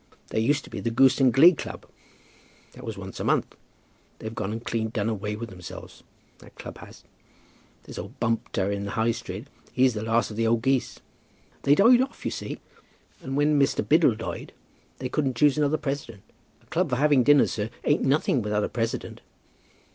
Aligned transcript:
There 0.29 0.39
used 0.41 0.63
to 0.63 0.71
be 0.71 0.79
the 0.79 0.89
Goose 0.89 1.21
and 1.21 1.31
Glee 1.31 1.53
club; 1.53 1.85
that 2.71 2.83
was 2.83 2.97
once 2.97 3.19
a 3.19 3.23
month. 3.23 3.55
They've 4.17 4.33
gone 4.33 4.51
and 4.51 4.65
clean 4.65 4.89
done 4.89 5.09
away 5.09 5.35
with 5.35 5.51
themselves, 5.51 6.01
that 6.39 6.55
club 6.55 6.79
has. 6.79 7.03
There's 7.83 7.99
old 7.99 8.19
Bumpter 8.19 8.71
in 8.71 8.85
the 8.85 8.91
High 8.97 9.11
Street, 9.11 9.45
he's 9.71 9.93
the 9.93 10.01
last 10.01 10.31
of 10.31 10.37
the 10.37 10.47
old 10.47 10.63
Geese. 10.63 11.01
They 11.61 11.75
died 11.75 12.01
off, 12.01 12.25
you 12.25 12.31
see, 12.31 12.59
and 13.21 13.37
when 13.37 13.59
Mr. 13.59 13.87
Biddle 13.87 14.15
died 14.15 14.53
they 14.97 15.07
wouldn't 15.15 15.37
choose 15.37 15.55
another 15.55 15.77
president. 15.77 16.23
A 16.63 16.65
club 16.65 16.89
for 16.89 16.95
having 16.95 17.21
dinner, 17.21 17.45
sir, 17.45 17.69
ain't 17.83 18.01
nothing 18.01 18.41
without 18.41 18.63
a 18.63 18.69
president." 18.69 19.21